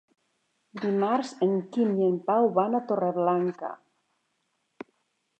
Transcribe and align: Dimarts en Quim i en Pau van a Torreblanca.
Dimarts 0.83 1.33
en 1.47 1.51
Quim 1.75 1.91
i 2.03 2.07
en 2.07 2.15
Pau 2.29 2.49
van 2.55 2.77
a 2.77 2.81
Torreblanca. 2.91 3.69